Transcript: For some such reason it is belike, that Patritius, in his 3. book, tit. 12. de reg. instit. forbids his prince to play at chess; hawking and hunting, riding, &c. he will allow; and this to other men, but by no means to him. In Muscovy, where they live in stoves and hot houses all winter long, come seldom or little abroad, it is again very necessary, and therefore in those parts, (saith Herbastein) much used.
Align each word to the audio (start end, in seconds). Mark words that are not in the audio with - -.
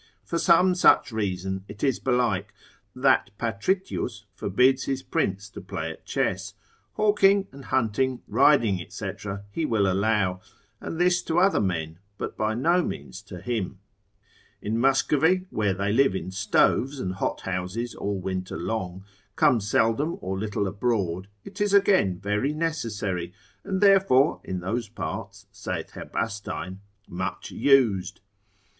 For 0.23 0.39
some 0.39 0.73
such 0.73 1.11
reason 1.11 1.63
it 1.67 1.83
is 1.83 1.99
belike, 1.99 2.55
that 2.95 3.29
Patritius, 3.37 4.25
in 4.41 4.47
his 4.51 4.51
3. 4.51 4.55
book, 4.55 4.55
tit. 4.55 4.55
12. 4.55 4.55
de 4.55 4.63
reg. 4.63 4.75
instit. 4.75 4.81
forbids 4.81 4.83
his 4.85 5.03
prince 5.03 5.49
to 5.51 5.61
play 5.61 5.91
at 5.91 6.05
chess; 6.07 6.53
hawking 6.93 7.47
and 7.51 7.65
hunting, 7.65 8.23
riding, 8.27 8.83
&c. 8.89 9.11
he 9.51 9.63
will 9.63 9.85
allow; 9.85 10.41
and 10.79 10.97
this 10.99 11.21
to 11.21 11.37
other 11.37 11.61
men, 11.61 11.99
but 12.17 12.35
by 12.35 12.55
no 12.55 12.81
means 12.81 13.21
to 13.21 13.41
him. 13.41 13.77
In 14.59 14.79
Muscovy, 14.79 15.45
where 15.51 15.75
they 15.75 15.91
live 15.91 16.15
in 16.15 16.31
stoves 16.31 16.99
and 16.99 17.13
hot 17.13 17.41
houses 17.41 17.93
all 17.93 18.19
winter 18.19 18.57
long, 18.57 19.05
come 19.35 19.59
seldom 19.61 20.17
or 20.19 20.35
little 20.35 20.65
abroad, 20.65 21.27
it 21.43 21.61
is 21.61 21.75
again 21.75 22.17
very 22.19 22.53
necessary, 22.53 23.33
and 23.63 23.81
therefore 23.81 24.41
in 24.43 24.61
those 24.61 24.89
parts, 24.89 25.45
(saith 25.51 25.91
Herbastein) 25.91 26.79
much 27.07 27.51
used. 27.51 28.19